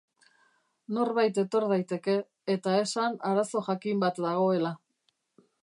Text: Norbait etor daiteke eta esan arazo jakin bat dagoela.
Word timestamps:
Norbait 0.97 1.39
etor 1.41 1.67
daiteke 1.73 2.15
eta 2.55 2.75
esan 2.85 3.21
arazo 3.33 3.63
jakin 3.69 4.03
bat 4.07 4.23
dagoela. 4.27 4.73